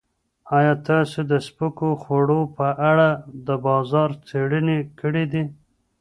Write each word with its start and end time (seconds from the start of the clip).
ایا 0.57 0.73
تاسو 0.87 1.19
د 1.31 1.33
سپکو 1.47 1.89
خوړو 2.01 2.41
په 2.57 2.67
اړه 2.89 3.09
د 3.47 3.49
بازار 3.65 4.09
څېړنې 4.27 4.79
کړې 4.99 5.25
دي؟ 5.33 5.43